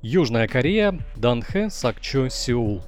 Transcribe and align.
Южная 0.00 0.46
Корея, 0.46 0.96
Данхэ, 1.16 1.70
Сакчо, 1.70 2.28
Сеул. 2.28 2.82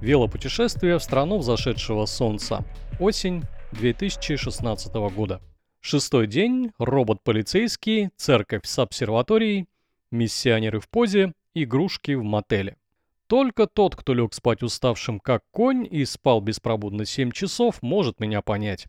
Велопутешествие 0.00 0.98
в 0.98 1.02
страну 1.04 1.38
взошедшего 1.38 2.04
солнца. 2.04 2.64
Осень 2.98 3.44
2016 3.72 4.92
года. 5.14 5.40
Шестой 5.80 6.26
день, 6.26 6.72
робот-полицейский, 6.78 8.10
церковь 8.16 8.66
с 8.66 8.76
обсерваторией, 8.80 9.66
миссионеры 10.10 10.80
в 10.80 10.88
позе, 10.88 11.32
игрушки 11.54 12.12
в 12.12 12.24
мотеле. 12.24 12.76
Только 13.28 13.68
тот, 13.68 13.94
кто 13.94 14.12
лег 14.12 14.34
спать 14.34 14.64
уставшим 14.64 15.20
как 15.20 15.44
конь 15.52 15.86
и 15.88 16.04
спал 16.04 16.40
беспробудно 16.40 17.04
7 17.04 17.30
часов, 17.30 17.82
может 17.82 18.18
меня 18.18 18.42
понять. 18.42 18.88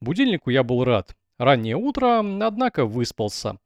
Будильнику 0.00 0.50
я 0.50 0.64
был 0.64 0.82
рад. 0.82 1.14
Раннее 1.38 1.76
утро, 1.76 2.18
однако 2.44 2.84
выспался. 2.84 3.58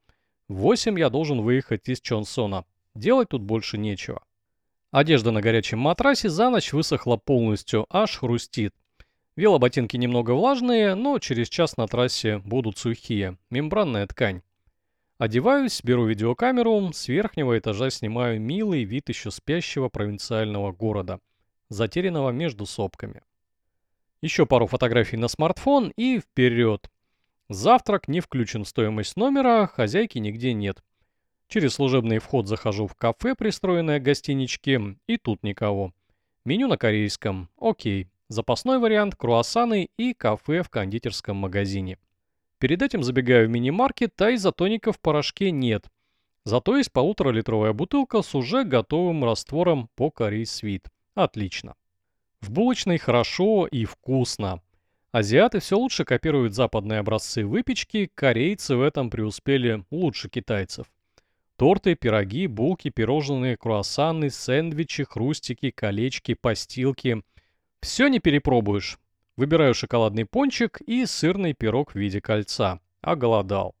В 0.47 0.57
8 0.57 0.99
я 0.99 1.09
должен 1.09 1.41
выехать 1.41 1.89
из 1.89 2.01
Чонсона. 2.01 2.65
Делать 2.95 3.29
тут 3.29 3.41
больше 3.41 3.77
нечего. 3.77 4.23
Одежда 4.91 5.31
на 5.31 5.41
горячем 5.41 5.79
матрасе 5.79 6.29
за 6.29 6.49
ночь 6.49 6.73
высохла 6.73 7.15
полностью, 7.17 7.85
аж 7.89 8.17
хрустит. 8.17 8.75
Велоботинки 9.37 9.95
немного 9.95 10.31
влажные, 10.31 10.95
но 10.95 11.17
через 11.19 11.47
час 11.47 11.77
на 11.77 11.87
трассе 11.87 12.39
будут 12.39 12.77
сухие. 12.77 13.37
Мембранная 13.49 14.05
ткань. 14.07 14.41
Одеваюсь, 15.17 15.81
беру 15.83 16.05
видеокамеру, 16.05 16.91
с 16.93 17.07
верхнего 17.07 17.57
этажа 17.57 17.89
снимаю 17.91 18.41
милый 18.41 18.83
вид 18.83 19.07
еще 19.07 19.31
спящего 19.31 19.87
провинциального 19.87 20.73
города, 20.73 21.19
затерянного 21.69 22.31
между 22.31 22.65
сопками. 22.65 23.21
Еще 24.21 24.45
пару 24.45 24.67
фотографий 24.67 25.17
на 25.17 25.29
смартфон 25.29 25.93
и 25.95 26.19
вперед. 26.19 26.89
Завтрак 27.47 28.07
не 28.07 28.19
включен 28.19 28.63
в 28.65 28.67
стоимость 28.67 29.15
номера, 29.15 29.67
хозяйки 29.67 30.17
нигде 30.17 30.53
нет. 30.53 30.83
Через 31.51 31.73
служебный 31.73 32.19
вход 32.19 32.47
захожу 32.47 32.87
в 32.87 32.95
кафе, 32.95 33.35
пристроенное 33.35 33.99
к 33.99 34.03
гостиничке, 34.03 34.95
и 35.05 35.17
тут 35.17 35.43
никого. 35.43 35.91
Меню 36.45 36.69
на 36.69 36.77
корейском. 36.77 37.49
Окей. 37.59 38.07
Запасной 38.29 38.79
вариант, 38.79 39.17
круассаны 39.17 39.89
и 39.97 40.13
кафе 40.13 40.63
в 40.63 40.69
кондитерском 40.69 41.35
магазине. 41.35 41.97
Перед 42.57 42.81
этим 42.81 43.03
забегаю 43.03 43.49
в 43.49 43.51
мини-маркет, 43.51 44.13
а 44.21 44.33
изотоника 44.33 44.93
в 44.93 45.01
порошке 45.01 45.51
нет. 45.51 45.89
Зато 46.45 46.77
есть 46.77 46.93
полуторалитровая 46.93 47.73
бутылка 47.73 48.21
с 48.21 48.33
уже 48.33 48.63
готовым 48.63 49.25
раствором 49.25 49.89
по 49.95 50.09
корей-свит. 50.09 50.87
Отлично. 51.15 51.75
В 52.39 52.49
булочной 52.49 52.97
хорошо 52.97 53.67
и 53.67 53.83
вкусно. 53.83 54.61
Азиаты 55.11 55.59
все 55.59 55.77
лучше 55.77 56.05
копируют 56.05 56.53
западные 56.53 56.99
образцы 56.99 57.45
выпечки, 57.45 58.09
корейцы 58.15 58.77
в 58.77 58.81
этом 58.81 59.09
преуспели 59.09 59.83
лучше 59.91 60.29
китайцев. 60.29 60.87
Торты, 61.61 61.93
пироги, 61.93 62.47
булки, 62.47 62.89
пирожные, 62.89 63.55
круассаны, 63.55 64.31
сэндвичи, 64.31 65.03
хрустики, 65.03 65.69
колечки, 65.69 66.33
постилки. 66.33 67.21
Все 67.81 68.07
не 68.07 68.17
перепробуешь. 68.17 68.97
Выбираю 69.37 69.75
шоколадный 69.75 70.25
пончик 70.25 70.81
и 70.81 71.05
сырный 71.05 71.53
пирог 71.53 71.91
в 71.91 71.95
виде 71.95 72.19
кольца. 72.19 72.79
Оголодал. 73.01 73.75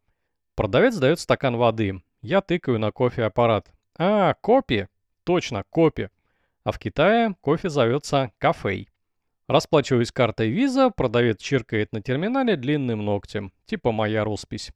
Продавец 0.53 0.95
дает 0.97 1.19
стакан 1.19 1.57
воды. 1.57 2.03
Я 2.21 2.41
тыкаю 2.41 2.77
на 2.77 2.91
кофе-аппарат. 2.91 3.71
А, 3.97 4.35
копи? 4.35 4.87
Точно, 5.23 5.63
копи. 5.71 6.09
А 6.63 6.71
в 6.71 6.77
Китае 6.77 7.35
кофе 7.41 7.69
зовется 7.69 8.31
кафей. 8.37 8.89
Расплачиваюсь 9.47 10.11
картой 10.11 10.49
виза, 10.49 10.91
продавец 10.91 11.39
чиркает 11.39 11.93
на 11.93 12.01
терминале 12.03 12.57
длинным 12.57 13.03
ногтем. 13.03 13.51
Типа 13.65 13.91
моя 13.91 14.23
роспись. 14.23 14.71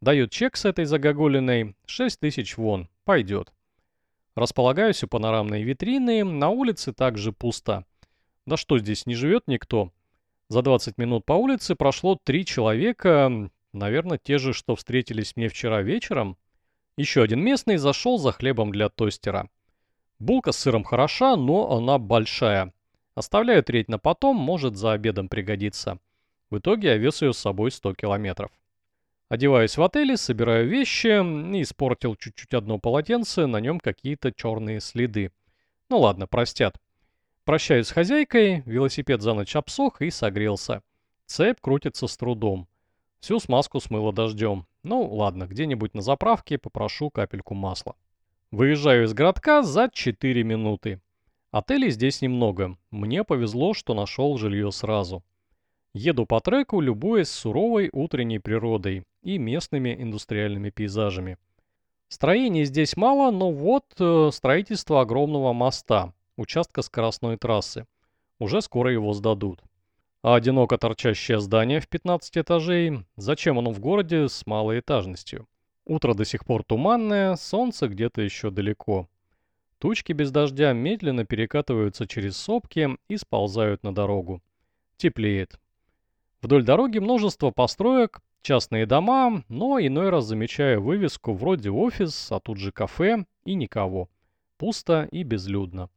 Дают 0.00 0.30
чек 0.30 0.56
с 0.56 0.64
этой 0.64 0.84
загогулиной 0.84 1.74
6 1.86 2.20
тысяч 2.20 2.56
вон. 2.56 2.88
Пойдет. 3.04 3.52
Располагаюсь 4.36 5.02
у 5.02 5.08
панорамной 5.08 5.64
витрины, 5.64 6.22
на 6.22 6.50
улице 6.50 6.92
также 6.92 7.32
пусто. 7.32 7.84
Да 8.46 8.56
что 8.56 8.78
здесь, 8.78 9.06
не 9.06 9.16
живет 9.16 9.48
никто? 9.48 9.92
За 10.48 10.62
20 10.62 10.96
минут 10.98 11.24
по 11.24 11.32
улице 11.32 11.74
прошло 11.74 12.16
три 12.22 12.46
человека, 12.46 13.50
наверное, 13.72 14.18
те 14.22 14.38
же, 14.38 14.52
что 14.52 14.76
встретились 14.76 15.34
мне 15.34 15.48
вчера 15.48 15.82
вечером. 15.82 16.38
Еще 16.96 17.22
один 17.22 17.40
местный 17.40 17.76
зашел 17.76 18.18
за 18.18 18.30
хлебом 18.30 18.70
для 18.70 18.88
тостера. 18.88 19.50
Булка 20.20 20.52
с 20.52 20.58
сыром 20.58 20.84
хороша, 20.84 21.36
но 21.36 21.76
она 21.76 21.98
большая. 21.98 22.72
Оставляю 23.16 23.64
треть 23.64 23.88
на 23.88 23.98
потом, 23.98 24.36
может 24.36 24.76
за 24.76 24.92
обедом 24.92 25.28
пригодится. 25.28 25.98
В 26.50 26.58
итоге 26.58 26.88
я 26.88 26.96
вес 26.96 27.20
ее 27.20 27.32
с 27.32 27.38
собой 27.38 27.72
100 27.72 27.94
километров. 27.94 28.52
Одеваюсь 29.28 29.76
в 29.76 29.82
отеле, 29.82 30.16
собираю 30.16 30.66
вещи, 30.66 31.08
испортил 31.60 32.16
чуть-чуть 32.16 32.54
одно 32.54 32.78
полотенце, 32.78 33.46
на 33.46 33.60
нем 33.60 33.78
какие-то 33.78 34.32
черные 34.32 34.80
следы. 34.80 35.32
Ну 35.90 35.98
ладно, 35.98 36.26
простят. 36.26 36.80
Прощаюсь 37.44 37.88
с 37.88 37.92
хозяйкой, 37.92 38.62
велосипед 38.64 39.20
за 39.20 39.34
ночь 39.34 39.54
обсох 39.54 40.00
и 40.00 40.10
согрелся. 40.10 40.82
Цепь 41.26 41.60
крутится 41.60 42.06
с 42.06 42.16
трудом. 42.16 42.68
Всю 43.20 43.38
смазку 43.38 43.80
смыло 43.80 44.14
дождем. 44.14 44.66
Ну 44.82 45.02
ладно, 45.02 45.46
где-нибудь 45.46 45.92
на 45.92 46.00
заправке 46.00 46.56
попрошу 46.56 47.10
капельку 47.10 47.54
масла. 47.54 47.96
Выезжаю 48.50 49.04
из 49.04 49.12
городка 49.12 49.62
за 49.62 49.90
4 49.92 50.42
минуты. 50.42 51.02
Отелей 51.50 51.90
здесь 51.90 52.22
немного. 52.22 52.78
Мне 52.90 53.24
повезло, 53.24 53.74
что 53.74 53.92
нашел 53.92 54.38
жилье 54.38 54.72
сразу. 54.72 55.22
Еду 55.92 56.24
по 56.24 56.40
треку, 56.40 56.80
любуясь 56.80 57.28
суровой 57.28 57.90
утренней 57.92 58.38
природой 58.38 59.04
и 59.22 59.38
местными 59.38 59.94
индустриальными 60.00 60.70
пейзажами. 60.70 61.38
Строений 62.08 62.64
здесь 62.64 62.96
мало, 62.96 63.30
но 63.30 63.50
вот 63.52 63.84
э, 63.98 64.30
строительство 64.32 65.02
огромного 65.02 65.52
моста, 65.52 66.14
участка 66.36 66.82
скоростной 66.82 67.36
трассы. 67.36 67.86
Уже 68.38 68.62
скоро 68.62 68.92
его 68.92 69.12
сдадут. 69.12 69.62
А 70.22 70.34
одиноко 70.34 70.78
торчащее 70.78 71.40
здание 71.40 71.80
в 71.80 71.88
15 71.88 72.38
этажей, 72.38 73.04
зачем 73.16 73.58
оно 73.58 73.70
в 73.70 73.80
городе 73.80 74.28
с 74.28 74.46
малой 74.46 74.80
этажностью? 74.80 75.46
Утро 75.84 76.14
до 76.14 76.24
сих 76.24 76.44
пор 76.44 76.64
туманное, 76.64 77.36
солнце 77.36 77.88
где-то 77.88 78.22
еще 78.22 78.50
далеко. 78.50 79.08
Тучки 79.78 80.12
без 80.12 80.30
дождя 80.30 80.72
медленно 80.72 81.24
перекатываются 81.24 82.06
через 82.06 82.36
сопки 82.36 82.96
и 83.08 83.16
сползают 83.16 83.84
на 83.84 83.94
дорогу. 83.94 84.42
Теплеет. 84.96 85.60
Вдоль 86.42 86.64
дороги 86.64 86.98
множество 86.98 87.50
построек, 87.50 88.20
частные 88.42 88.86
дома, 88.86 89.44
но 89.48 89.78
иной 89.80 90.10
раз 90.10 90.26
замечаю 90.26 90.82
вывеску 90.82 91.32
вроде 91.32 91.70
офис, 91.70 92.30
а 92.32 92.40
тут 92.40 92.58
же 92.58 92.72
кафе 92.72 93.24
и 93.44 93.54
никого. 93.54 94.08
Пусто 94.56 95.08
и 95.10 95.22
безлюдно. 95.22 95.90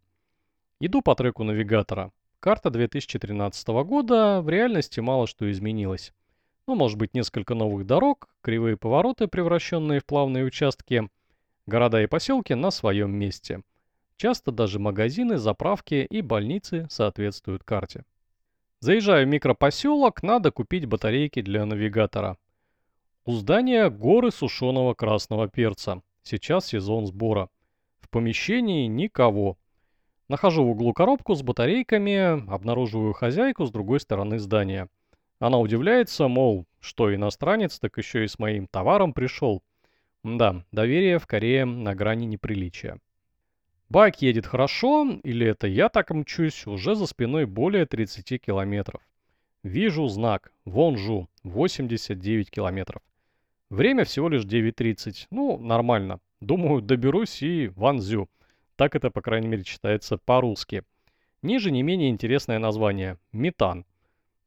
Иду 0.79 1.01
по 1.01 1.15
треку 1.15 1.43
навигатора. 1.43 2.11
Карта 2.39 2.69
2013 2.69 3.67
года, 3.85 4.41
в 4.41 4.49
реальности 4.49 4.99
мало 4.99 5.27
что 5.27 5.49
изменилось. 5.51 6.13
Ну, 6.67 6.75
может 6.75 6.97
быть, 6.97 7.13
несколько 7.13 7.53
новых 7.53 7.85
дорог, 7.85 8.29
кривые 8.41 8.77
повороты, 8.77 9.27
превращенные 9.27 9.99
в 9.99 10.05
плавные 10.05 10.45
участки, 10.45 11.09
города 11.65 12.01
и 12.01 12.07
поселки 12.07 12.53
на 12.53 12.71
своем 12.71 13.11
месте. 13.11 13.61
Часто 14.15 14.51
даже 14.51 14.79
магазины, 14.79 15.37
заправки 15.37 16.05
и 16.09 16.21
больницы 16.21 16.87
соответствуют 16.89 17.63
карте. 17.63 18.05
Заезжаю 18.83 19.27
в 19.27 19.29
микропоселок, 19.29 20.23
надо 20.23 20.49
купить 20.49 20.87
батарейки 20.87 21.43
для 21.43 21.65
навигатора. 21.65 22.39
У 23.25 23.33
здания 23.33 23.91
горы 23.91 24.31
сушеного 24.31 24.95
красного 24.95 25.47
перца. 25.47 26.01
Сейчас 26.23 26.65
сезон 26.65 27.05
сбора. 27.05 27.49
В 27.99 28.09
помещении 28.09 28.87
никого. 28.87 29.59
Нахожу 30.29 30.63
в 30.63 30.71
углу 30.71 30.93
коробку 30.93 31.35
с 31.35 31.43
батарейками, 31.43 32.51
обнаруживаю 32.51 33.13
хозяйку 33.13 33.67
с 33.67 33.71
другой 33.71 33.99
стороны 33.99 34.39
здания. 34.39 34.87
Она 35.37 35.59
удивляется, 35.59 36.27
мол, 36.27 36.65
что 36.79 37.13
иностранец, 37.13 37.77
так 37.77 37.99
еще 37.99 38.25
и 38.25 38.27
с 38.27 38.39
моим 38.39 38.65
товаром 38.65 39.13
пришел. 39.13 39.61
Да, 40.23 40.65
доверие 40.71 41.19
в 41.19 41.27
Корее 41.27 41.65
на 41.65 41.93
грани 41.93 42.25
неприличия. 42.25 42.99
Байк 43.91 44.21
едет 44.21 44.45
хорошо, 44.45 45.19
или 45.21 45.45
это 45.45 45.67
я 45.67 45.89
так 45.89 46.11
мчусь, 46.11 46.65
уже 46.65 46.95
за 46.95 47.05
спиной 47.07 47.45
более 47.45 47.85
30 47.85 48.41
километров. 48.41 49.01
Вижу 49.63 50.07
знак, 50.07 50.53
Вонжу, 50.63 51.27
89 51.43 52.49
километров. 52.49 53.01
Время 53.69 54.05
всего 54.05 54.29
лишь 54.29 54.45
9.30, 54.45 55.27
ну, 55.29 55.57
нормально. 55.57 56.21
Думаю, 56.39 56.81
доберусь 56.81 57.43
и 57.43 57.67
Ванзю. 57.75 58.29
Так 58.77 58.95
это, 58.95 59.11
по 59.11 59.21
крайней 59.21 59.49
мере, 59.49 59.65
читается 59.65 60.17
по-русски. 60.17 60.83
Ниже 61.41 61.69
не 61.69 61.83
менее 61.83 62.11
интересное 62.11 62.59
название– 62.59 63.17
метан. 63.33 63.85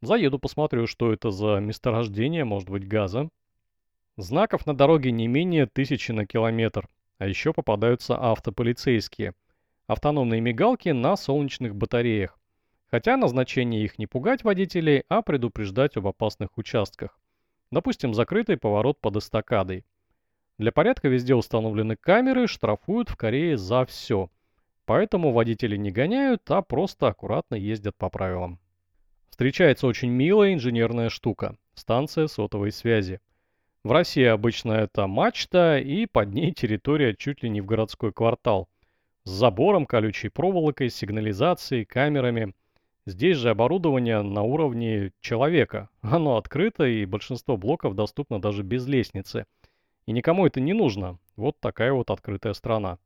Заеду, 0.01 0.39
посмотрю, 0.39 0.87
что 0.87 1.13
это 1.13 1.31
за 1.31 1.59
месторождение, 1.61 2.45
может 2.45 2.71
быть, 2.71 2.89
газа. 2.89 3.29
Знаков 4.17 4.65
на 4.65 4.75
дороге 4.75 5.11
не 5.11 5.29
менее 5.29 5.67
тысячи 5.67 6.13
на 6.13 6.25
километр. 6.25 6.89
А 7.19 7.27
еще 7.27 7.53
попадаются 7.53 8.17
автополицейские. 8.17 9.35
Автономные 9.87 10.41
мигалки 10.41 10.89
на 10.89 11.17
солнечных 11.17 11.77
батареях. 11.77 12.39
Хотя 12.91 13.17
назначение 13.17 13.85
их 13.85 13.99
не 13.99 14.07
пугать 14.07 14.45
водителей, 14.45 15.05
а 15.09 15.23
предупреждать 15.23 15.97
об 15.97 16.07
опасных 16.07 16.57
участках. 16.57 17.19
Допустим, 17.71 18.15
закрытый 18.15 18.57
поворот 18.57 19.01
под 19.01 19.17
эстакадой. 19.17 19.85
Для 20.59 20.71
порядка 20.71 21.09
везде 21.09 21.35
установлены 21.35 21.97
камеры, 21.97 22.47
штрафуют 22.47 23.11
в 23.11 23.17
Корее 23.17 23.57
за 23.57 23.85
все. 23.85 24.31
Поэтому 24.85 25.33
водители 25.33 25.77
не 25.77 25.91
гоняют, 25.91 26.49
а 26.51 26.63
просто 26.63 27.09
аккуратно 27.09 27.57
ездят 27.57 27.97
по 27.97 28.11
правилам. 28.11 28.61
Встречается 29.29 29.89
очень 29.89 30.11
милая 30.11 30.55
инженерная 30.55 31.09
штука– 31.09 31.57
станция 31.75 32.29
сотовой 32.29 32.71
связи. 32.71 33.21
В 33.85 33.93
России 33.93 34.25
обычно 34.25 34.73
это 34.73 35.07
мачта 35.07 35.79
и 35.79 36.07
под 36.07 36.33
ней 36.33 36.53
территория 36.53 37.15
чуть 37.15 37.43
ли 37.43 37.51
не 37.51 37.61
в 37.61 37.67
городской 37.67 38.15
квартал. 38.15 38.67
С 39.25 39.31
забором, 39.31 39.85
колючей 39.85 40.31
проволокой, 40.31 40.89
сигнализацией, 40.89 41.85
камерами. 41.85 42.55
Здесь 43.05 43.37
же 43.37 43.51
оборудование 43.51 44.23
на 44.23 44.41
уровне 44.41 45.13
человека. 45.21 45.91
Оно 46.01 46.39
открыто 46.39 46.85
и 46.87 47.05
большинство 47.05 47.59
блоков 47.59 47.95
доступно 47.95 48.41
даже 48.41 48.63
без 48.63 48.87
лестницы. 48.87 49.45
И 50.07 50.13
никому 50.13 50.47
это 50.47 50.63
не 50.63 50.73
нужно. 50.73 51.19
Вот 51.37 51.61
такая 51.61 51.93
вот 51.93 52.11
открытая 52.11 52.55
страна. 52.55 52.97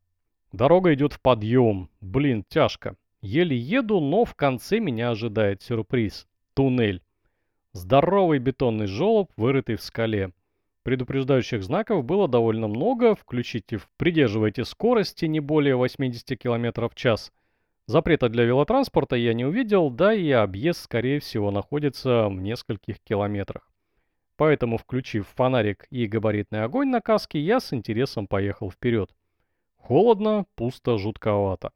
Дорога 0.52 0.94
идет 0.94 1.12
в 1.12 1.20
подъем. 1.20 1.90
Блин, 2.00 2.44
тяжко. 2.48 2.94
Еле 3.20 3.56
еду, 3.56 3.98
но 3.98 4.24
в 4.24 4.36
конце 4.36 4.78
меня 4.78 5.10
ожидает 5.10 5.60
сюрприз. 5.60 6.28
Туннель. 6.54 7.02
Здоровый 7.72 8.38
бетонный 8.38 8.86
желоб, 8.86 9.32
вырытый 9.36 9.74
в 9.74 9.82
скале. 9.82 10.30
Предупреждающих 10.88 11.62
знаков 11.62 12.02
было 12.02 12.28
довольно 12.28 12.66
много, 12.66 13.14
включите 13.14 13.78
«придерживайте 13.98 14.64
скорости 14.64 15.26
не 15.26 15.38
более 15.38 15.76
80 15.76 16.38
км 16.38 16.88
в 16.88 16.94
час». 16.94 17.30
Запрета 17.84 18.30
для 18.30 18.44
велотранспорта 18.44 19.14
я 19.14 19.34
не 19.34 19.44
увидел, 19.44 19.90
да 19.90 20.14
и 20.14 20.30
объезд, 20.30 20.80
скорее 20.80 21.20
всего, 21.20 21.50
находится 21.50 22.30
в 22.30 22.40
нескольких 22.40 23.00
километрах. 23.00 23.70
Поэтому, 24.38 24.78
включив 24.78 25.28
фонарик 25.36 25.86
и 25.90 26.06
габаритный 26.06 26.64
огонь 26.64 26.88
на 26.88 27.02
каске, 27.02 27.38
я 27.38 27.60
с 27.60 27.74
интересом 27.74 28.26
поехал 28.26 28.70
вперед. 28.70 29.10
Холодно, 29.76 30.46
пусто, 30.54 30.96
жутковато. 30.96 31.72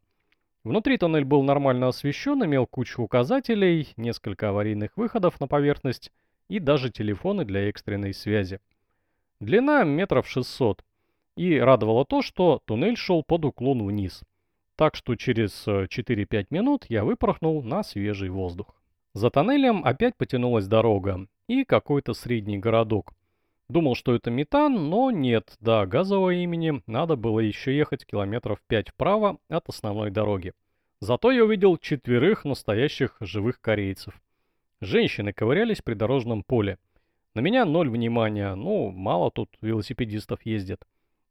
Внутри 0.64 0.96
тоннель 0.96 1.26
был 1.26 1.42
нормально 1.42 1.88
освещен, 1.88 2.42
имел 2.46 2.66
кучу 2.66 3.02
указателей, 3.02 3.92
несколько 3.98 4.48
аварийных 4.48 4.96
выходов 4.96 5.38
на 5.38 5.48
поверхность 5.48 6.10
и 6.48 6.58
даже 6.58 6.88
телефоны 6.88 7.44
для 7.44 7.68
экстренной 7.68 8.14
связи. 8.14 8.58
Длина 9.42 9.82
метров 9.82 10.28
600. 10.28 10.84
И 11.36 11.58
радовало 11.58 12.04
то, 12.04 12.22
что 12.22 12.62
туннель 12.64 12.96
шел 12.96 13.24
под 13.24 13.44
уклон 13.44 13.84
вниз. 13.84 14.22
Так 14.76 14.94
что 14.94 15.16
через 15.16 15.66
4-5 15.66 16.26
э, 16.30 16.44
минут 16.50 16.86
я 16.88 17.02
выпорхнул 17.02 17.60
на 17.64 17.82
свежий 17.82 18.28
воздух. 18.28 18.76
За 19.14 19.30
тоннелем 19.30 19.84
опять 19.84 20.16
потянулась 20.16 20.68
дорога 20.68 21.26
и 21.48 21.64
какой-то 21.64 22.14
средний 22.14 22.58
городок. 22.58 23.14
Думал, 23.68 23.96
что 23.96 24.14
это 24.14 24.30
метан, 24.30 24.88
но 24.88 25.10
нет, 25.10 25.56
до 25.58 25.86
газового 25.86 26.30
имени 26.30 26.80
надо 26.86 27.16
было 27.16 27.40
еще 27.40 27.76
ехать 27.76 28.06
километров 28.06 28.60
5 28.68 28.90
вправо 28.90 29.38
от 29.48 29.68
основной 29.68 30.12
дороги. 30.12 30.52
Зато 31.00 31.32
я 31.32 31.44
увидел 31.44 31.78
четверых 31.78 32.44
настоящих 32.44 33.16
живых 33.18 33.60
корейцев. 33.60 34.14
Женщины 34.80 35.32
ковырялись 35.32 35.82
при 35.82 35.94
дорожном 35.94 36.44
поле. 36.44 36.78
На 37.34 37.40
меня 37.40 37.64
ноль 37.64 37.88
внимания, 37.88 38.54
ну, 38.54 38.90
мало 38.90 39.30
тут 39.30 39.48
велосипедистов 39.62 40.44
ездит. 40.44 40.84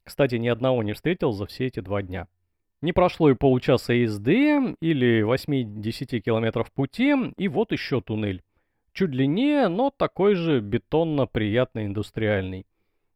Кстати, 0.03 0.36
ни 0.36 0.48
одного 0.48 0.81
не 0.81 0.94
встретил 0.94 1.31
за 1.31 1.45
все 1.45 1.68
эти 1.68 1.80
два 1.80 2.01
дня. 2.01 2.27
Не 2.81 2.92
прошло 2.92 3.30
и 3.30 3.36
получаса 3.36 3.94
езды, 3.94 4.75
или 4.81 5.21
8-10 5.21 6.19
километров 6.21 6.71
пути, 6.71 7.13
и 7.38 7.48
вот 7.48 7.71
еще 7.71 8.01
туннель. 8.01 8.42
Чуть 8.94 9.12
длиннее, 9.12 9.68
но 9.68 9.92
такой 9.95 10.33
же 10.33 10.59
бетонно-приятный 10.59 11.86
индустриальный. 11.86 12.65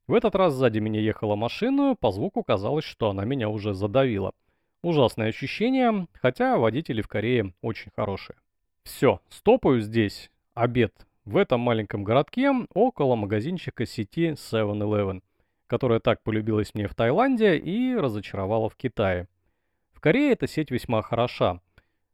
В 0.05 0.13
этот 0.13 0.35
раз 0.35 0.53
сзади 0.53 0.77
меня 0.77 0.99
ехала 0.99 1.35
машина, 1.35 1.95
по 1.99 2.11
звуку 2.11 2.43
казалось, 2.43 2.85
что 2.85 3.09
она 3.09 3.25
меня 3.25 3.49
уже 3.49 3.73
задавила. 3.73 4.33
Ужасное 4.83 5.29
ощущение, 5.29 6.05
хотя 6.13 6.57
водители 6.57 7.01
в 7.01 7.07
Корее 7.07 7.55
очень 7.63 7.91
хорошие. 7.95 8.35
Все, 8.83 9.19
стопаю 9.29 9.81
здесь. 9.81 10.29
Обед 10.53 10.93
в 11.25 11.37
этом 11.37 11.59
маленьком 11.59 12.03
городке 12.03 12.51
около 12.73 13.15
магазинчика 13.15 13.85
сети 13.85 14.31
7-Eleven, 14.31 15.21
которая 15.67 15.99
так 15.99 16.21
полюбилась 16.21 16.73
мне 16.73 16.87
в 16.87 16.95
Таиланде 16.95 17.57
и 17.57 17.95
разочаровала 17.95 18.69
в 18.69 18.75
Китае. 18.75 19.27
В 19.91 19.99
Корее 19.99 20.33
эта 20.33 20.47
сеть 20.47 20.71
весьма 20.71 21.01
хороша. 21.01 21.61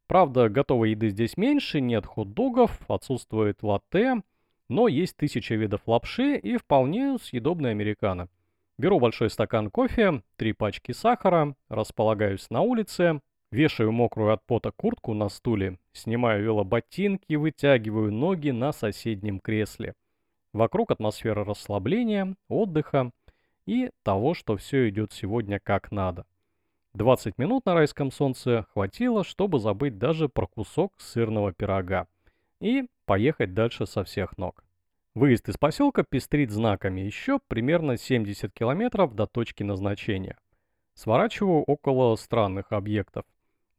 Правда, 0.07 0.49
готовой 0.49 0.91
еды 0.91 1.09
здесь 1.09 1.37
меньше, 1.37 1.81
нет 1.81 2.05
хот-догов, 2.05 2.79
отсутствует 2.89 3.63
латте, 3.63 4.21
но 4.69 4.87
есть 4.87 5.17
тысяча 5.17 5.55
видов 5.55 5.81
лапши 5.85 6.37
и 6.37 6.57
вполне 6.57 7.17
съедобный 7.17 7.71
американо. 7.71 8.29
Беру 8.77 8.99
большой 8.99 9.29
стакан 9.29 9.69
кофе, 9.69 10.23
три 10.37 10.53
пачки 10.53 10.91
сахара, 10.91 11.55
располагаюсь 11.69 12.49
на 12.49 12.61
улице, 12.61 13.21
Вешаю 13.51 13.91
мокрую 13.91 14.31
от 14.31 14.45
пота 14.45 14.71
куртку 14.71 15.13
на 15.13 15.27
стуле, 15.27 15.77
снимаю 15.91 16.41
велоботинки, 16.41 17.35
вытягиваю 17.35 18.09
ноги 18.09 18.51
на 18.51 18.71
соседнем 18.71 19.41
кресле. 19.41 19.93
Вокруг 20.53 20.91
атмосфера 20.91 21.43
расслабления, 21.43 22.35
отдыха 22.47 23.11
и 23.65 23.91
того, 24.03 24.35
что 24.35 24.55
все 24.55 24.87
идет 24.87 25.11
сегодня 25.11 25.59
как 25.59 25.91
надо. 25.91 26.25
20 26.93 27.37
минут 27.37 27.65
на 27.65 27.73
райском 27.73 28.09
солнце 28.09 28.65
хватило, 28.73 29.25
чтобы 29.25 29.59
забыть 29.59 29.97
даже 29.97 30.29
про 30.29 30.47
кусок 30.47 30.93
сырного 30.97 31.51
пирога 31.51 32.07
и 32.61 32.87
поехать 33.05 33.53
дальше 33.53 33.85
со 33.85 34.05
всех 34.05 34.37
ног. 34.37 34.63
Выезд 35.13 35.49
из 35.49 35.57
поселка 35.57 36.03
пестрит 36.03 36.51
знаками 36.51 37.01
еще 37.01 37.39
примерно 37.49 37.97
70 37.97 38.53
километров 38.53 39.13
до 39.13 39.27
точки 39.27 39.63
назначения. 39.63 40.37
Сворачиваю 40.93 41.63
около 41.63 42.15
странных 42.15 42.71
объектов. 42.71 43.25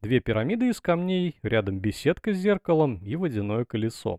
Две 0.03 0.19
пирамиды 0.19 0.69
из 0.69 0.81
камней, 0.81 1.37
рядом 1.45 1.79
беседка 1.79 2.33
с 2.33 2.37
зеркалом 2.37 2.97
и 3.05 3.15
водяное 3.15 3.65
колесо. 3.65 4.19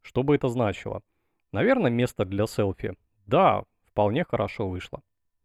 Что 0.00 0.22
бы 0.22 0.36
это 0.36 0.46
значило? 0.46 1.02
Наверное, 1.50 1.90
место 1.90 2.24
для 2.24 2.46
селфи. 2.46 2.94
Да, 3.26 3.64
вполне 3.84 4.22
хорошо 4.22 4.68
вышло. 4.68 5.02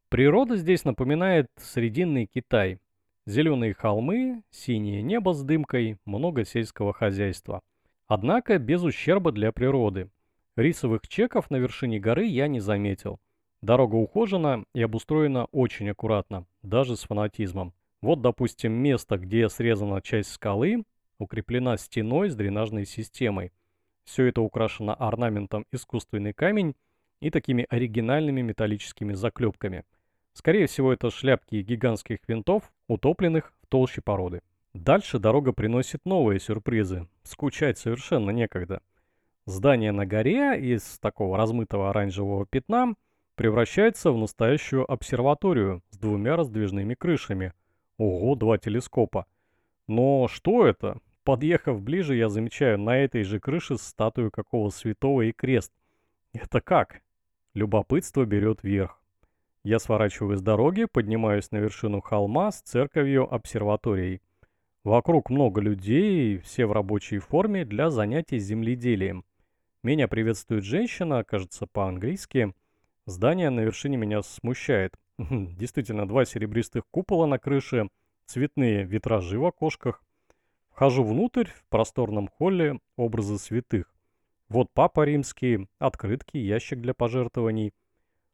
Природа 0.09 0.57
здесь 0.57 0.86
напоминает 0.86 1.47
срединный 1.57 2.27
Китай. 2.27 2.77
Зеленые 3.25 3.74
холмы, 3.74 4.44
синее 4.51 5.01
небо 5.01 5.33
с 5.33 5.41
дымкой, 5.41 5.97
много 6.06 6.45
сельского 6.45 6.94
хозяйства. 6.94 7.62
Однако 8.06 8.59
без 8.59 8.83
ущерба 8.83 9.31
для 9.31 9.51
природы. 9.51 10.12
Рисовых 10.56 11.07
чеков 11.07 11.50
на 11.50 11.56
вершине 11.56 12.00
горы 12.00 12.25
я 12.25 12.47
не 12.47 12.59
заметил. 12.59 13.19
Дорога 13.63 13.95
ухожена 13.95 14.65
и 14.75 14.83
обустроена 14.83 15.45
очень 15.45 15.89
аккуратно, 15.89 16.45
даже 16.62 16.95
с 16.95 17.01
фанатизмом. 17.01 17.74
Вот, 18.01 18.22
допустим, 18.22 18.72
место, 18.72 19.18
где 19.18 19.50
срезана 19.50 20.01
часть 20.01 20.31
скалы, 20.31 20.84
укреплена 21.18 21.77
стеной 21.77 22.29
с 22.29 22.36
дренажной 22.36 22.86
системой. 22.86 23.51
Все 24.06 24.25
это 24.25 24.41
украшено 24.41 24.96
орнаментом 24.98 25.65
искусственный 25.72 26.34
камень 26.34 26.75
и 27.20 27.29
такими 27.29 27.65
оригинальными 27.70 28.41
металлическими 28.41 29.13
заклепками. 29.13 29.84
Скорее 30.34 30.68
всего, 30.68 30.94
это 30.94 31.12
шляпки 31.12 31.58
гигантских 31.58 32.20
винтов, 32.27 32.72
утопленных 32.88 33.51
в 33.62 33.68
толще 33.68 34.01
породы. 34.01 34.41
Дальше 34.74 35.20
дорога 35.20 35.51
приносит 35.51 36.06
новые 36.06 36.39
сюрпризы. 36.39 37.08
Скучать 37.24 37.77
совершенно 37.77 38.29
некогда. 38.29 38.82
Здание 39.46 39.91
на 39.91 40.06
горе 40.06 40.58
из 40.58 41.00
такого 41.00 41.38
размытого 41.38 41.89
оранжевого 41.89 42.46
пятна 42.46 42.96
превращается 43.36 44.12
в 44.12 44.18
настоящую 44.18 44.89
обсерваторию 44.89 45.84
с 45.89 45.98
двумя 45.98 46.38
раздвижными 46.38 46.94
крышами– 46.94 47.51
Ого, 48.00 48.36
два 48.36 48.58
телескопа. 48.58 49.25
Но 49.88 50.29
что 50.29 50.65
это? 50.65 51.00
Подъехав 51.25 51.82
ближе, 51.82 52.15
я 52.15 52.29
замечаю 52.29 52.79
на 52.79 52.98
этой 52.98 53.24
же 53.24 53.41
крыше 53.41 53.77
статую 53.77 54.32
какого 54.32 54.70
святого 54.70 55.24
и 55.24 55.34
крест. 55.34 55.74
Это 56.32 56.62
как? 56.62 57.01
Любопытство 57.53 58.24
берет 58.24 58.63
верх. 58.63 59.03
Я 59.65 59.79
сворачиваю 59.79 60.38
с 60.38 60.41
дороги, 60.41 60.86
поднимаюсь 60.86 61.51
на 61.51 61.58
вершину 61.58 62.00
холма 62.00 62.53
с 62.53 62.62
церковью-обсерваторией. 62.62 64.22
Вокруг 64.86 65.29
много 65.29 65.60
людей, 65.60 66.38
все 66.38 66.65
в 66.68 66.72
рабочей 66.72 67.20
форме 67.20 67.65
для 67.65 67.89
занятий 67.89 68.39
земледелием. 68.39 69.25
Меня 69.84 70.08
приветствует 70.08 70.63
женщина, 70.63 71.25
кажется, 71.25 71.68
по-английски. 71.68 72.53
Здание 73.06 73.50
на 73.50 73.60
вершине 73.60 73.98
меня 73.98 74.22
смущает. 74.22 74.96
Действительно, 75.19 76.07
два 76.07 76.23
серебристых 76.23 76.85
купола 76.91 77.25
на 77.25 77.39
крыше, 77.39 77.89
цветные 78.25 78.85
витражи 78.85 79.38
в 79.38 79.45
окошках. 79.45 80.01
Вхожу 80.69 81.03
внутрь, 81.03 81.47
в 81.47 81.65
просторном 81.67 82.29
холле 82.29 82.79
образы 82.95 83.38
святых. 83.38 83.93
Вот 84.47 84.69
папа 84.73 85.03
римский, 85.03 85.67
открытки, 85.77 86.38
ящик 86.38 86.79
для 86.79 86.93
пожертвований. 86.93 87.73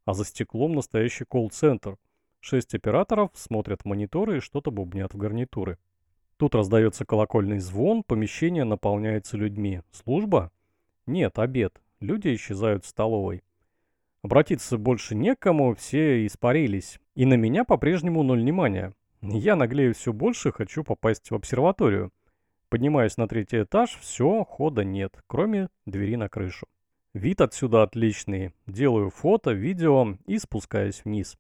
А 0.06 0.14
за 0.14 0.26
стеклом 0.26 0.74
настоящий 0.74 1.26
колл-центр. 1.26 1.98
Шесть 2.40 2.76
операторов 2.76 3.32
смотрят 3.34 3.84
мониторы 3.84 4.38
и 4.38 4.42
что-то 4.42 4.70
бубнят 4.70 5.16
в 5.16 5.18
гарнитуры. 5.18 5.80
Тут 6.38 6.54
раздается 6.54 7.04
колокольный 7.04 7.58
звон, 7.58 8.04
помещение 8.04 8.64
наполняется 8.64 9.38
людьми. 9.38 9.82
Служба? 9.92 10.52
Нет, 11.08 11.40
обед. 11.40 11.82
Люди 12.00 12.36
исчезают 12.36 12.86
в 12.86 12.88
столовой. 12.88 13.42
Обратиться 14.26 14.80
больше 14.80 15.14
некому, 15.14 15.76
все 15.76 16.26
испарились. 16.26 17.00
И 17.14 17.28
на 17.28 17.36
меня 17.36 17.64
по-прежнему 17.64 18.24
ноль 18.24 18.42
внимания. 18.42 18.92
Я 19.22 19.56
наглею 19.56 19.94
все 19.94 20.14
больше, 20.14 20.52
хочу 20.52 20.84
попасть 20.84 21.30
в 21.30 21.36
обсерваторию. 21.36 22.12
Поднимаюсь 22.70 23.18
на 23.18 23.28
третий 23.28 23.62
этаж, 23.62 23.96
все, 24.02 24.44
хода 24.44 24.84
нет, 24.84 25.22
кроме 25.28 25.70
двери 25.86 26.16
на 26.16 26.28
крышу. 26.28 26.66
Вид 27.14 27.40
отсюда 27.40 27.84
отличный. 27.84 28.52
Делаю 28.66 29.12
фото, 29.12 29.52
видео 29.52 30.18
и 30.26 30.40
спускаюсь 30.40 31.06
вниз. 31.06 31.38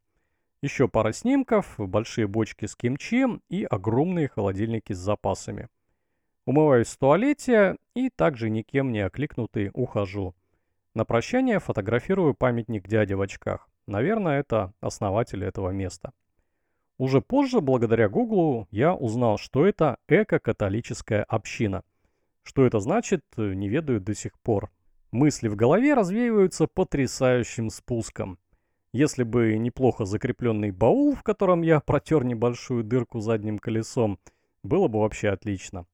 Еще 0.62 0.88
пара 0.88 1.12
снимков, 1.12 1.74
большие 1.80 2.27
бочки 2.27 2.68
с 2.68 2.75
кимчи 2.75 3.25
и 3.50 3.63
огромные 3.63 4.27
холодильники 4.27 4.94
с 4.94 5.00
запасами. 5.00 5.70
Умываюсь 6.46 6.89
в 6.89 6.98
туалете 7.00 7.77
и 7.96 8.12
также 8.12 8.51
никем 8.51 8.92
не 8.92 9.00
окликнутый 9.00 9.72
ухожу. 9.74 10.36
На 10.95 11.03
прощание 11.03 11.59
фотографирую 11.59 12.33
памятник 12.33 12.87
дяде 12.87 13.15
в 13.15 13.21
очках. 13.21 13.67
Наверное, 13.85 14.39
это 14.39 14.73
основатель 14.79 15.43
этого 15.43 15.71
места. 15.71 16.13
Уже 16.97 17.19
позже, 17.19 17.59
благодаря 17.59 18.07
Гуглу, 18.07 18.69
я 18.71 18.95
узнал, 18.95 19.37
что 19.37 19.65
это 19.65 19.97
эко-католическая 20.07 21.25
община. 21.25 21.83
Что 22.43 22.65
это 22.65 22.79
значит, 22.79 23.25
не 23.35 23.67
ведаю 23.67 23.99
до 23.99 24.15
сих 24.15 24.39
пор. 24.39 24.71
Мысли 25.11 25.49
в 25.49 25.57
голове 25.57 25.95
развеиваются 25.95 26.65
потрясающим 26.65 27.69
спуском. 27.71 28.39
Если 28.93 29.23
бы 29.23 29.57
неплохо 29.57 30.05
закрепленный 30.05 30.71
баул, 30.71 31.13
в 31.13 31.23
котором 31.23 31.61
я 31.61 31.81
протер 31.81 32.23
небольшую 32.23 32.85
дырку 32.85 33.19
задним 33.19 33.59
колесом, 33.59 34.17
было 34.63 34.87
бы 34.87 35.01
вообще 35.01 35.27
отлично. 35.27 35.87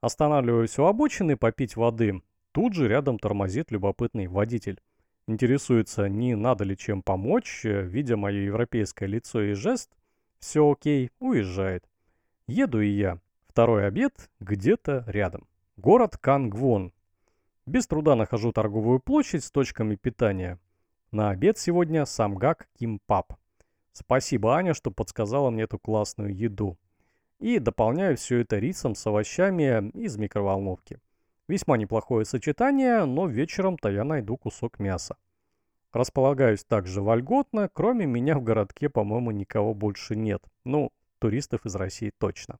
Останавливаюсь 0.00 0.80
у 0.80 0.86
обочины 0.86 1.36
попить 1.36 1.76
воды. 1.76 2.22
Тут 2.52 2.74
же 2.74 2.86
рядом 2.86 3.18
тормозит 3.18 3.70
любопытный 3.70 4.26
водитель. 4.26 4.80
Интересуется, 5.26 6.08
не 6.08 6.34
надо 6.34 6.64
ли 6.64 6.76
чем 6.76 7.02
помочь, 7.02 7.60
видя 7.64 8.16
мое 8.16 8.42
европейское 8.42 9.08
лицо 9.08 9.40
и 9.42 9.54
жест, 9.54 9.90
все 10.38 10.70
окей, 10.70 11.10
уезжает. 11.18 11.88
Еду 12.46 12.80
и 12.80 12.88
я. 12.88 13.18
Второй 13.46 13.86
обед 13.86 14.30
где-то 14.40 15.04
рядом. 15.06 15.46
Город 15.76 16.18
Кангвон. 16.18 16.92
Без 17.64 17.86
труда 17.86 18.16
нахожу 18.16 18.52
торговую 18.52 19.00
площадь 19.00 19.44
с 19.44 19.50
точками 19.50 19.94
питания. 19.94 20.58
На 21.10 21.30
обед 21.30 21.58
сегодня 21.58 22.04
самгак 22.04 22.68
кимпап. 22.78 23.34
Спасибо, 23.92 24.56
Аня, 24.56 24.74
что 24.74 24.90
подсказала 24.90 25.50
мне 25.50 25.62
эту 25.62 25.78
классную 25.78 26.34
еду. 26.34 26.76
И 27.38 27.58
дополняю 27.58 28.16
все 28.16 28.38
это 28.38 28.58
рисом 28.58 28.94
с 28.94 29.06
овощами 29.06 29.90
из 29.90 30.16
микроволновки. 30.16 30.98
Весьма 31.52 31.76
неплохое 31.76 32.24
сочетание, 32.24 33.04
но 33.04 33.26
вечером-то 33.26 33.90
я 33.90 34.04
найду 34.04 34.38
кусок 34.38 34.78
мяса. 34.78 35.18
Располагаюсь 35.92 36.64
также 36.64 37.02
вольготно, 37.02 37.68
кроме 37.70 38.06
меня 38.06 38.38
в 38.38 38.42
городке, 38.42 38.88
по-моему, 38.88 39.32
никого 39.32 39.74
больше 39.74 40.16
нет. 40.16 40.42
Ну, 40.64 40.92
туристов 41.18 41.66
из 41.66 41.74
России 41.74 42.10
точно. 42.16 42.56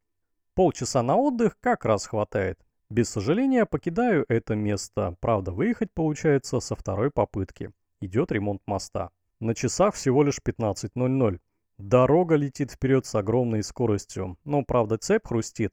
Полчаса 0.53 1.03
на 1.03 1.17
отдых 1.17 1.57
как 1.59 1.87
раз 1.87 2.05
хватает. 2.05 2.59
Без 2.91 3.09
сожаления 3.09 3.65
покидаю 3.65 4.27
это 4.29 4.57
место, 4.57 5.17
правда 5.21 5.53
выехать 5.53 5.91
получается 5.95 6.61
со 6.61 6.77
второй 6.77 7.11
попытки. 7.11 7.71
Идет 8.03 8.31
ремонт 8.31 8.61
моста. 8.67 9.09
На 9.41 9.55
часах 9.55 9.95
всего 9.95 10.23
лишь 10.23 10.39
15.00. 10.47 11.41
Дорога 11.79 12.35
летит 12.35 12.73
вперед 12.73 13.07
с 13.07 13.15
огромной 13.15 13.63
скоростью, 13.63 14.37
но 14.45 14.63
правда 14.63 14.99
цепь 14.99 15.29
хрустит. 15.29 15.73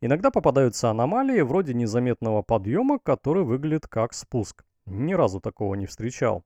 Иногда 0.00 0.30
попадаются 0.30 0.88
аномалии 0.88 1.42
вроде 1.42 1.74
незаметного 1.74 2.42
подъема, 2.42 2.98
который 2.98 3.44
выглядит 3.44 3.86
как 3.86 4.14
спуск. 4.14 4.64
Ни 4.86 5.12
разу 5.12 5.40
такого 5.40 5.74
не 5.74 5.86
встречал. 5.86 6.42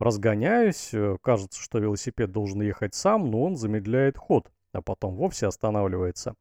Разгоняюсь, 0.00 0.90
э, 0.92 1.16
кажется, 1.22 1.60
что 1.60 1.78
велосипед 1.78 2.32
должен 2.32 2.62
ехать 2.62 2.94
сам, 2.94 3.30
но 3.30 3.42
он 3.42 3.56
замедляет 3.56 4.16
ход, 4.16 4.50
а 4.72 4.82
потом 4.82 5.14
вовсе 5.14 5.46
останавливается. 5.46 6.34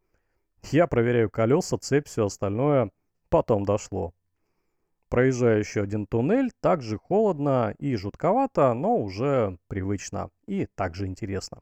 Я 0.72 0.88
проверяю 0.88 1.29
колеса, 1.29 1.77
цепь, 1.77 2.08
все 2.08 2.25
остальное. 2.25 2.91
Потом 3.29 3.63
дошло. 3.63 4.13
Проезжаю 5.10 5.60
еще 5.60 5.82
один 5.82 6.08
туннель, 6.08 6.51
также 6.62 6.98
холодно 6.98 7.74
и 7.79 7.96
жутковато, 7.96 8.74
но 8.74 8.98
уже 8.98 9.58
привычно 9.68 10.29
и 10.46 10.68
также 10.75 11.08
интересно. 11.08 11.62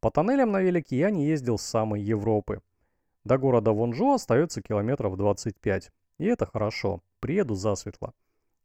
По 0.00 0.10
тоннелям 0.10 0.50
на 0.50 0.60
велике 0.60 0.96
я 0.98 1.10
не 1.10 1.26
ездил 1.26 1.58
с 1.58 1.62
самой 1.62 2.02
Европы. 2.02 2.60
До 3.24 3.38
города 3.38 3.72
Вонжо 3.72 4.14
остается 4.14 4.62
километров 4.62 5.16
25. 5.16 5.92
И 6.18 6.24
это 6.26 6.46
хорошо, 6.46 7.02
приеду 7.20 7.54
засветло. 7.54 8.14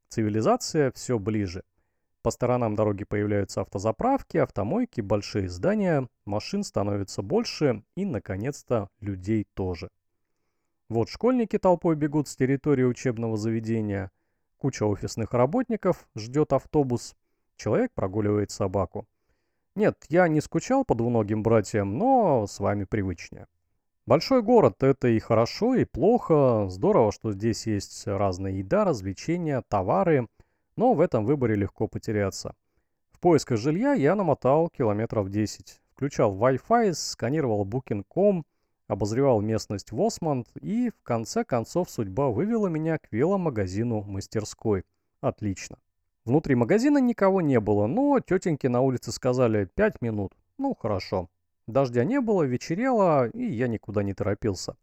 Цивилизация 0.10 0.92
все 0.92 1.20
ближе. 1.20 1.64
По 2.24 2.32
сторонам 2.32 2.76
дороги 2.76 3.04
появляются 3.04 3.62
автозаправки, 3.62 4.38
автомойки, 4.38 5.02
большие 5.02 5.48
здания, 5.48 6.08
машин 6.26 6.64
становится 6.64 7.22
больше 7.22 7.84
и, 7.96 8.04
наконец-то, 8.04 8.90
людей 9.00 9.48
тоже. 9.54 9.90
Вот 10.90 11.10
школьники 11.10 11.58
толпой 11.58 11.96
бегут 11.96 12.28
с 12.28 12.36
территории 12.36 12.84
учебного 12.84 13.38
заведения, 13.38 14.12
куча 14.58 14.86
офисных 14.86 15.34
работников 15.34 16.08
ждет 16.16 16.52
автобус, 16.54 17.16
человек 17.58 17.92
прогуливает 17.94 18.52
собаку. 18.52 19.08
Нет, 19.76 20.04
я 20.10 20.28
не 20.28 20.42
скучал 20.42 20.84
по 20.84 20.96
двуногим 20.96 21.44
братьям, 21.44 21.98
но 21.98 22.48
с 22.48 22.60
вами 22.60 22.86
привычнее. 22.86 23.48
Большой 24.08 24.42
город– 24.42 24.76
это 24.82 25.10
и 25.10 25.20
хорошо, 25.20 25.76
и 25.76 25.86
плохо. 25.86 26.68
Здорово, 26.70 27.12
что 27.12 27.32
здесь 27.32 27.68
есть 27.68 28.08
разная 28.08 28.54
еда, 28.54 28.86
развлечения, 28.86 29.62
товары– 29.70 30.28
но 30.78 30.94
в 30.94 31.02
этом 31.02 31.26
выборе 31.26 31.56
легко 31.56 31.88
потеряться. 31.88 32.56
В 33.12 33.20
поисках 33.20 33.58
жилья 33.58 33.94
я 33.94 34.16
намотал 34.16 34.70
километров 34.70 35.30
10. 35.30 35.82
Включал 35.92 36.38
Wi-Fi, 36.38 36.94
сканировал 36.94 37.66
Booking.com, 37.66 38.46
обозревал 38.88 39.42
местность 39.42 39.92
в 39.92 40.10
и 40.62 40.92
в 40.92 41.04
конце 41.04 41.44
концов 41.44 41.90
судьба 41.90 42.30
вывела 42.30 42.68
меня 42.68 43.00
к 43.00 43.12
веломагазину 43.12 44.04
мастерской. 44.04 44.84
Отлично. 45.20 45.78
Внутри 46.24 46.54
магазина 46.56 47.00
никого 47.00 47.42
не 47.42 47.60
было, 47.60 47.88
но 47.88 48.20
тетеньки 48.20 48.68
на 48.68 48.82
улице 48.82 49.12
сказали 49.12 49.66
5 49.66 50.02
минут. 50.02 50.34
Ну, 50.60 50.76
хорошо. 50.76 51.28
Дождя 51.68 52.04
не 52.04 52.20
было, 52.22 52.44
вечерело, 52.44 53.28
и 53.28 53.46
я 53.46 53.68
никуда 53.68 54.04
не 54.04 54.14
торопился. 54.14 54.76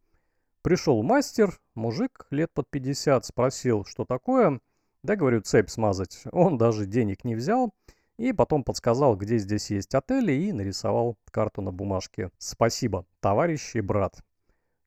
Пришел 0.63 1.03
мастер, 1.03 1.59
мужик 1.75 2.27
лет 2.31 2.51
под 2.53 2.69
50, 2.71 3.25
спросил, 3.25 3.85
что 3.85 4.05
такое– 4.05 4.61
да, 5.05 5.17
говорю, 5.17 5.43
цепь 5.43 5.69
смазать. 5.69 6.23
Он 6.33 6.57
даже 6.57 6.87
денег 6.87 7.25
не 7.25 7.35
взял. 7.35 7.75
И 8.17 8.33
потом 8.33 8.65
подсказал, 8.65 9.17
где 9.17 9.37
здесь 9.37 9.71
есть 9.71 9.95
отели 9.95 10.33
и 10.33 10.51
нарисовал 10.51 11.19
карту 11.31 11.61
на 11.61 11.73
бумажке. 11.73 12.31
Спасибо, 12.39 13.05
товарищ 13.21 13.75
и 13.75 13.83
брат. 13.83 14.23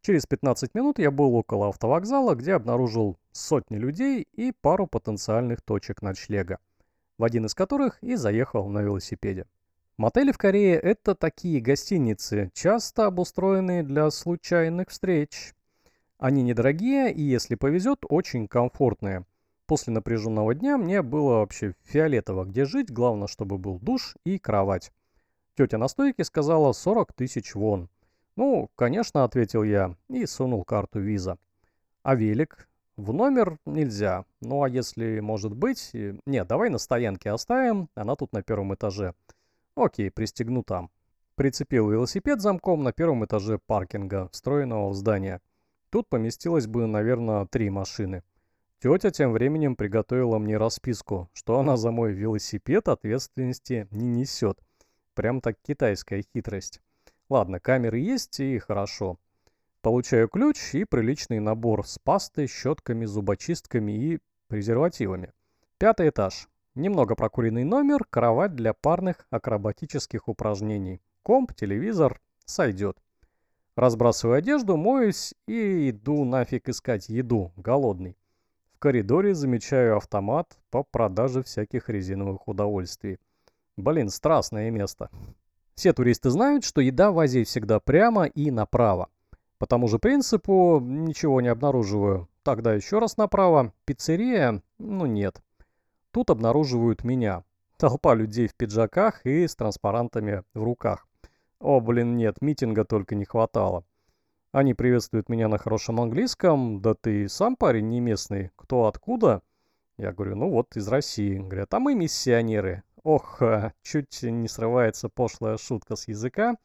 Через 0.02 0.26
15 0.26 0.74
минут 0.74 0.98
я 0.98 1.12
был 1.12 1.36
около 1.36 1.68
автовокзала, 1.68 2.34
где 2.34 2.56
обнаружил 2.56 3.20
сотни 3.32 3.78
людей 3.78 4.26
и 4.34 4.52
пару 4.52 4.88
потенциальных 4.88 5.62
точек 5.62 6.02
ночлега, 6.02 6.58
в 7.20 7.24
один 7.24 7.46
из 7.46 7.54
которых 7.54 8.02
и 8.02 8.16
заехал 8.16 8.70
на 8.70 8.82
велосипеде. 8.82 9.46
Мотели 9.98 10.32
в 10.32 10.38
Корее– 10.38 10.76
это 10.82 11.16
такие 11.16 11.60
гостиницы, 11.60 12.52
часто 12.54 13.06
обустроенные 13.06 13.84
для 13.84 14.10
случайных 14.12 14.90
встреч. 14.90 15.54
Они 16.18 16.44
недорогие 16.44 17.12
и, 17.14 17.22
если 17.22 17.56
повезет, 17.56 18.06
очень 18.08 18.48
комфортные– 18.48 19.26
После 19.68 19.92
напряженного 19.92 20.56
дня 20.56 20.78
мне 20.78 21.02
было 21.02 21.40
вообще 21.40 21.76
фиолетово, 21.84 22.46
где 22.46 22.64
жить, 22.64 22.90
главное, 22.90 23.28
чтобы 23.28 23.58
был 23.58 23.80
душ 23.80 24.16
и 24.24 24.40
кровать. 24.40 24.94
Тетя 25.58 25.78
на 25.78 25.90
стойке 25.90 26.24
сказала 26.24 26.72
40 26.72 27.12
тысяч 27.12 27.54
вон. 27.54 27.90
Ну, 28.38 28.70
конечно, 28.76 29.26
ответил 29.26 29.64
я 29.64 29.94
и 30.08 30.26
сунул 30.26 30.64
карту 30.64 31.02
виза. 31.02 31.38
А 32.02 32.16
велик? 32.16 32.70
В 32.96 33.12
номер 33.12 33.58
нельзя. 33.66 34.24
Ну, 34.40 34.64
а 34.64 34.70
если 34.70 35.20
может 35.20 35.54
быть... 35.54 35.92
Нет, 36.26 36.48
давай 36.48 36.70
на 36.70 36.78
стоянке 36.78 37.32
оставим, 37.32 37.90
она 37.94 38.16
тут 38.16 38.32
на 38.32 38.44
первом 38.44 38.74
этаже. 38.74 39.16
Окей, 39.78 40.10
пристегну 40.10 40.64
там. 40.64 40.90
Прицепил 41.36 41.88
велосипед 41.92 42.42
замком 42.42 42.84
на 42.84 42.92
первом 42.92 43.24
этаже 43.26 43.60
паркинга, 43.60 44.28
встроенного 44.32 44.90
в 44.90 44.96
здание. 44.96 45.40
Тут 45.92 46.10
поместилось 46.10 46.66
бы, 46.66 46.88
наверное, 46.88 47.46
три 47.46 47.70
машины. 47.70 48.24
Тетя 48.80 49.12
тем 49.12 49.34
временем 49.34 49.76
приготовила 49.76 50.40
мне 50.40 50.58
расписку, 50.58 51.30
что 51.34 51.60
она 51.60 51.78
за 51.78 51.92
мой 51.92 52.12
велосипед 52.12 52.88
ответственности 52.88 53.88
не 53.92 54.08
несет. 54.08 54.60
Прям 55.14 55.42
так 55.42 55.58
китайская 55.62 56.24
хитрость. 56.34 56.82
Ладно, 57.30 57.60
камеры 57.60 58.00
есть 58.00 58.40
и 58.40 58.58
хорошо. 58.58 59.20
Получаю 59.82 60.28
ключ 60.28 60.74
и 60.74 60.86
приличный 60.86 61.40
набор 61.40 61.86
с 61.86 62.00
пастой, 62.00 62.48
щетками, 62.48 63.06
зубочистками 63.06 63.92
и 63.92 64.20
презервативами. 64.48 65.34
Пятый 65.78 66.10
этаж. 66.10 66.50
Немного 66.78 67.16
прокуренный 67.16 67.64
номер, 67.64 68.04
кровать 68.08 68.54
для 68.54 68.72
парных 68.72 69.26
акробатических 69.32 70.28
упражнений. 70.28 71.02
Комп, 71.24 71.56
телевизор. 71.56 72.22
Сойдет. 72.46 73.00
Разбрасываю 73.76 74.38
одежду, 74.38 74.78
моюсь 74.78 75.34
и 75.48 75.90
иду 75.90 76.24
нафиг 76.24 76.70
искать 76.70 77.10
еду, 77.10 77.52
голодный. 77.56 78.16
В 78.76 78.78
коридоре 78.78 79.34
замечаю 79.34 79.98
автомат 79.98 80.56
по 80.70 80.84
продаже 80.84 81.42
всяких 81.42 81.90
резиновых 81.90 82.48
удовольствий. 82.48 83.18
Блин, 83.76 84.10
страстное 84.10 84.70
место. 84.70 85.10
Все 85.74 85.94
туристы 85.94 86.30
знают, 86.30 86.64
что 86.64 86.80
еда 86.80 87.10
в 87.10 87.18
Азии 87.18 87.44
всегда 87.44 87.80
прямо 87.80 88.26
и 88.26 88.52
направо. 88.52 89.10
По 89.58 89.66
тому 89.66 89.88
же 89.88 89.98
принципу 89.98 90.80
ничего 90.80 91.42
не 91.42 91.48
обнаруживаю. 91.48 92.30
Тогда 92.44 92.76
еще 92.76 93.00
раз 93.00 93.18
направо. 93.18 93.74
Пиццерия? 93.86 94.62
Ну 94.78 95.08
нет. 95.08 95.42
Тут 96.18 96.32
обнаруживают 96.32 97.04
меня. 97.04 97.44
Толпа 97.78 98.16
людей 98.16 98.48
в 98.48 98.56
пиджаках 98.56 99.24
и 99.24 99.48
с 99.48 99.56
транспарантами 99.56 100.42
в 100.56 100.64
руках. 100.64 101.06
О, 101.60 101.80
блин, 101.80 102.18
нет, 102.18 102.42
митинга 102.42 102.86
только 102.86 103.14
не 103.14 103.24
хватало. 103.24 103.84
Они 104.52 104.74
приветствуют 104.74 105.30
меня 105.30 105.48
на 105.48 105.60
хорошем 105.60 106.02
английском. 106.02 106.82
Да 106.82 106.96
ты 106.96 107.30
сам 107.30 107.56
парень 107.56 107.90
не 107.90 108.00
местный. 108.00 108.50
Кто 108.56 108.88
откуда? 108.88 109.44
Я 110.00 110.12
говорю, 110.12 110.38
ну 110.38 110.50
вот, 110.50 110.76
из 110.76 110.88
России. 110.88 111.38
Говорят, 111.38 111.72
а 111.76 111.80
мы 111.80 111.94
миссионеры. 111.94 112.82
Ох, 113.04 113.40
чуть 113.84 114.24
не 114.24 114.48
срывается 114.48 115.10
пошлая 115.10 115.58
шутка 115.58 115.96
с 115.96 116.08
языка. 116.08 116.56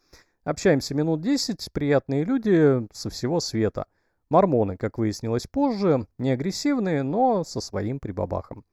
Общаемся 0.44 0.94
минут 0.94 1.20
10, 1.20 1.70
приятные 1.74 2.24
люди 2.24 2.88
со 2.90 3.10
всего 3.10 3.38
света. 3.38 3.84
Мормоны, 4.30 4.78
как 4.78 4.96
выяснилось 4.96 5.46
позже, 5.46 6.06
не 6.16 6.30
агрессивные, 6.30 7.02
но 7.02 7.44
со 7.44 7.60
своим 7.60 8.00
прибабахом. 8.00 8.64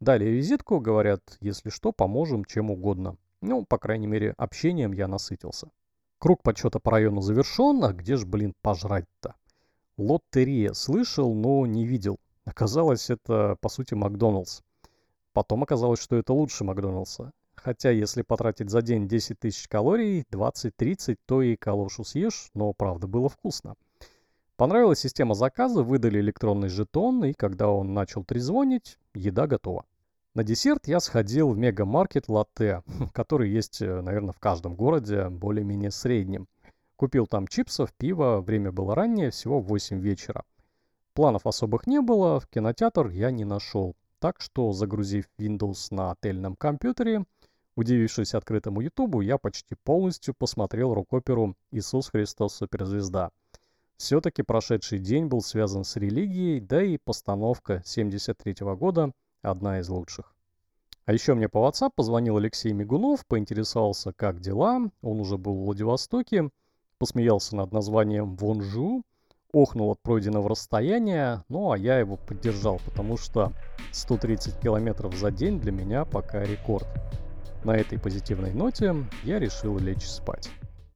Дали 0.00 0.26
визитку, 0.26 0.78
говорят, 0.78 1.20
если 1.40 1.70
что, 1.70 1.92
поможем 1.92 2.44
чем 2.44 2.70
угодно. 2.70 3.16
Ну, 3.40 3.64
по 3.64 3.78
крайней 3.78 4.06
мере, 4.06 4.34
общением 4.36 4.92
я 4.92 5.08
насытился. 5.08 5.70
Круг 6.18 6.42
подсчета 6.42 6.78
по 6.78 6.92
району 6.92 7.20
завершен, 7.20 7.82
а 7.84 7.92
где 7.92 8.16
ж, 8.16 8.24
блин, 8.24 8.54
пожрать-то? 8.62 9.34
Лоттерия 9.96 10.72
слышал, 10.72 11.34
но 11.34 11.66
не 11.66 11.84
видел. 11.84 12.18
Оказалось, 12.44 13.10
это, 13.10 13.56
по 13.60 13.68
сути, 13.68 13.94
Макдоналдс. 13.94 14.60
Потом 15.32 15.64
оказалось, 15.64 16.00
что 16.00 16.16
это 16.16 16.32
лучше 16.32 16.64
Макдоналдса. 16.64 17.32
Хотя, 17.56 17.90
если 17.90 18.22
потратить 18.22 18.70
за 18.70 18.82
день 18.82 19.08
10 19.08 19.40
тысяч 19.40 19.66
калорий, 19.66 20.24
20-30, 20.30 21.16
то 21.26 21.42
и 21.42 21.56
калошу 21.56 22.04
съешь, 22.04 22.50
но 22.54 22.72
правда 22.72 23.08
было 23.08 23.28
вкусно. 23.28 23.74
Понравилась 24.56 25.00
система 25.00 25.34
заказа, 25.34 25.82
выдали 25.82 26.20
электронный 26.20 26.68
жетон, 26.68 27.24
и 27.24 27.32
когда 27.32 27.68
он 27.68 27.94
начал 27.94 28.24
трезвонить, 28.24 28.98
еда 29.14 29.46
готова. 29.46 29.84
На 30.38 30.44
десерт 30.44 30.86
я 30.86 31.00
сходил 31.00 31.50
в 31.50 31.58
мегамаркет 31.58 32.28
латте, 32.28 32.84
который 33.12 33.50
есть, 33.50 33.82
э, 33.82 34.00
наверное, 34.02 34.32
в 34.32 34.38
каждом 34.38 34.76
городе, 34.76 35.30
более-менее 35.30 35.90
среднем. 35.90 36.46
Купил 36.94 37.26
там 37.26 37.48
чипсов, 37.48 37.92
пива, 37.92 38.40
время 38.40 38.70
было 38.70 38.94
раннее, 38.94 39.32
всего 39.32 39.58
8 39.58 39.98
вечера. 39.98 40.44
Планов 41.12 41.44
особых 41.44 41.88
не 41.88 42.00
было, 42.00 42.38
в 42.38 42.46
кинотеатр 42.46 43.08
я 43.08 43.32
не 43.32 43.44
нашел. 43.44 43.96
Так 44.20 44.40
что, 44.40 44.70
загрузив 44.72 45.24
Windows 45.40 45.88
на 45.90 46.12
отельном 46.12 46.54
компьютере, 46.54 47.24
удивившись 47.74 48.34
открытому 48.34 48.80
YouTube, 48.80 49.22
я 49.24 49.38
почти 49.38 49.74
полностью 49.82 50.34
посмотрел 50.38 50.94
рок-оперу 50.94 51.56
«Иисус 51.72 52.10
Христос 52.10 52.54
Суперзвезда». 52.54 53.32
Все-таки 53.96 54.42
прошедший 54.42 55.00
день 55.00 55.26
был 55.26 55.42
связан 55.42 55.82
с 55.82 55.96
религией, 55.96 56.60
да 56.60 56.80
и 56.80 56.96
постановка 56.96 57.82
73 57.84 58.62
-го 58.62 58.76
года 58.76 59.12
одна 59.50 59.80
из 59.80 59.88
лучших. 59.88 60.34
А 61.04 61.12
еще 61.12 61.34
мне 61.34 61.48
по 61.48 61.66
WhatsApp 61.66 61.90
позвонил 61.94 62.36
Алексей 62.36 62.72
Мигунов, 62.72 63.26
поинтересовался, 63.26 64.12
как 64.12 64.40
дела. 64.40 64.90
Он 65.00 65.20
уже 65.20 65.38
был 65.38 65.54
в 65.54 65.64
Владивостоке, 65.64 66.50
посмеялся 66.98 67.56
над 67.56 67.72
названием 67.72 68.36
«Вонжу», 68.36 69.02
охнул 69.52 69.92
от 69.92 70.00
пройденного 70.00 70.50
расстояния, 70.50 71.44
ну 71.48 71.72
а 71.72 71.78
я 71.78 71.98
его 71.98 72.16
поддержал, 72.16 72.80
потому 72.84 73.16
что 73.16 73.52
130 73.92 74.60
километров 74.60 75.14
за 75.14 75.30
день 75.30 75.58
для 75.58 75.72
меня 75.72 76.04
пока 76.04 76.44
рекорд. 76.44 76.86
На 77.64 77.76
этой 77.76 77.98
позитивной 77.98 78.52
ноте 78.52 78.94
я 79.24 79.38
решил 79.38 79.78
лечь 79.78 80.06
спать. 80.06 80.50